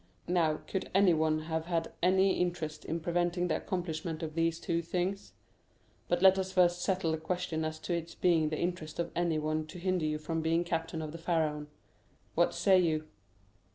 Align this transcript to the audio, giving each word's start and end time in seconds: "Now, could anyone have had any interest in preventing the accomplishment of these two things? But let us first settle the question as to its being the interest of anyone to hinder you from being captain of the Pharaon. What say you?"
"Now, 0.27 0.57
could 0.65 0.89
anyone 0.95 1.41
have 1.41 1.67
had 1.67 1.93
any 2.01 2.39
interest 2.41 2.85
in 2.85 3.01
preventing 3.01 3.49
the 3.49 3.57
accomplishment 3.57 4.23
of 4.23 4.33
these 4.33 4.59
two 4.59 4.81
things? 4.81 5.33
But 6.07 6.23
let 6.23 6.39
us 6.39 6.51
first 6.51 6.81
settle 6.81 7.11
the 7.11 7.19
question 7.19 7.63
as 7.63 7.77
to 7.81 7.93
its 7.95 8.15
being 8.15 8.49
the 8.49 8.57
interest 8.57 8.97
of 8.97 9.11
anyone 9.15 9.67
to 9.67 9.77
hinder 9.77 10.05
you 10.07 10.17
from 10.17 10.41
being 10.41 10.63
captain 10.63 11.03
of 11.03 11.11
the 11.11 11.19
Pharaon. 11.19 11.67
What 12.33 12.55
say 12.55 12.79
you?" 12.79 13.09